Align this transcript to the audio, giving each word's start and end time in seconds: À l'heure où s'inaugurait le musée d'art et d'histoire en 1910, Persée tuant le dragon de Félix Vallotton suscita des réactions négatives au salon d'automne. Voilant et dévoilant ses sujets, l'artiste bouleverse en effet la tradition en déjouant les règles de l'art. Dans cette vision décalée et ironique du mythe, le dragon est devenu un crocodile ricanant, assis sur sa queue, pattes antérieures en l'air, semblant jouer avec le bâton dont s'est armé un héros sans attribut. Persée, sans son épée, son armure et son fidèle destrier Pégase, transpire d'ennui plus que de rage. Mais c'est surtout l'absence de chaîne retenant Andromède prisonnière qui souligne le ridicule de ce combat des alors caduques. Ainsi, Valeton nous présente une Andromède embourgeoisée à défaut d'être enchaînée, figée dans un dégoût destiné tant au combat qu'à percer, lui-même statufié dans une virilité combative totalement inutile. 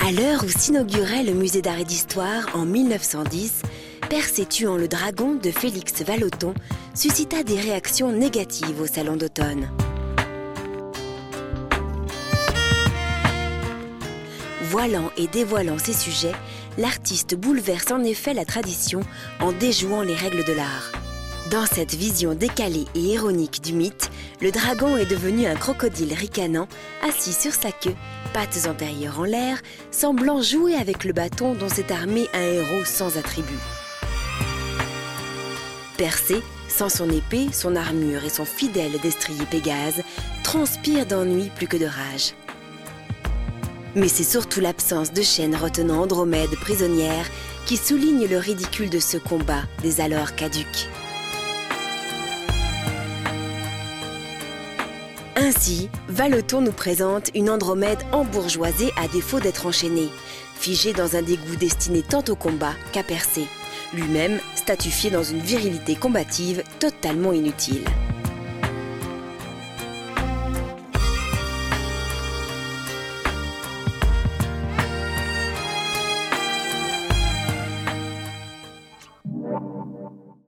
À 0.00 0.12
l'heure 0.12 0.44
où 0.44 0.48
s'inaugurait 0.48 1.24
le 1.24 1.32
musée 1.32 1.62
d'art 1.62 1.78
et 1.78 1.84
d'histoire 1.84 2.48
en 2.54 2.64
1910, 2.64 3.62
Persée 4.08 4.46
tuant 4.46 4.76
le 4.76 4.86
dragon 4.86 5.34
de 5.34 5.50
Félix 5.50 6.02
Vallotton 6.02 6.54
suscita 6.94 7.42
des 7.42 7.58
réactions 7.58 8.12
négatives 8.12 8.80
au 8.80 8.86
salon 8.86 9.16
d'automne. 9.16 9.70
Voilant 14.62 15.10
et 15.16 15.26
dévoilant 15.26 15.78
ses 15.78 15.94
sujets, 15.94 16.34
l'artiste 16.76 17.34
bouleverse 17.34 17.90
en 17.90 18.04
effet 18.04 18.34
la 18.34 18.44
tradition 18.44 19.00
en 19.40 19.52
déjouant 19.52 20.02
les 20.02 20.14
règles 20.14 20.44
de 20.44 20.52
l'art. 20.52 20.92
Dans 21.50 21.66
cette 21.66 21.94
vision 21.94 22.34
décalée 22.34 22.86
et 22.94 23.00
ironique 23.00 23.62
du 23.62 23.72
mythe, 23.72 24.10
le 24.40 24.50
dragon 24.50 24.96
est 24.96 25.06
devenu 25.06 25.46
un 25.46 25.54
crocodile 25.54 26.14
ricanant, 26.14 26.68
assis 27.02 27.32
sur 27.32 27.52
sa 27.52 27.72
queue, 27.72 27.94
pattes 28.32 28.66
antérieures 28.68 29.20
en 29.20 29.24
l'air, 29.24 29.60
semblant 29.90 30.42
jouer 30.42 30.74
avec 30.74 31.04
le 31.04 31.12
bâton 31.12 31.54
dont 31.54 31.68
s'est 31.68 31.92
armé 31.92 32.26
un 32.34 32.42
héros 32.42 32.84
sans 32.84 33.16
attribut. 33.16 33.52
Persée, 35.96 36.42
sans 36.68 36.88
son 36.88 37.08
épée, 37.10 37.48
son 37.52 37.76
armure 37.76 38.24
et 38.24 38.30
son 38.30 38.44
fidèle 38.44 38.98
destrier 39.00 39.46
Pégase, 39.46 40.02
transpire 40.42 41.06
d'ennui 41.06 41.50
plus 41.54 41.68
que 41.68 41.76
de 41.76 41.86
rage. 41.86 42.34
Mais 43.94 44.08
c'est 44.08 44.24
surtout 44.24 44.60
l'absence 44.60 45.12
de 45.12 45.22
chaîne 45.22 45.54
retenant 45.54 46.02
Andromède 46.02 46.56
prisonnière 46.56 47.26
qui 47.66 47.76
souligne 47.76 48.26
le 48.26 48.38
ridicule 48.38 48.90
de 48.90 48.98
ce 48.98 49.16
combat 49.16 49.62
des 49.82 50.00
alors 50.00 50.34
caduques. 50.34 50.88
Ainsi, 55.36 55.88
Valeton 56.08 56.60
nous 56.60 56.72
présente 56.72 57.30
une 57.34 57.50
Andromède 57.50 57.98
embourgeoisée 58.12 58.92
à 58.96 59.08
défaut 59.08 59.40
d'être 59.40 59.66
enchaînée, 59.66 60.08
figée 60.54 60.92
dans 60.92 61.16
un 61.16 61.22
dégoût 61.22 61.56
destiné 61.56 62.02
tant 62.02 62.22
au 62.28 62.36
combat 62.36 62.74
qu'à 62.92 63.02
percer, 63.02 63.46
lui-même 63.92 64.38
statufié 64.54 65.10
dans 65.10 65.24
une 65.24 65.40
virilité 65.40 65.96
combative 65.96 66.62
totalement 66.78 67.32
inutile. 67.32 67.84